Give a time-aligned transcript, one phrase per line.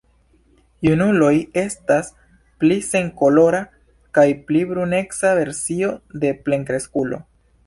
[0.85, 2.09] Junuloj estas
[2.63, 3.61] pli senkolora
[4.19, 7.27] kaj pli bruneca versio de plenkreskulo.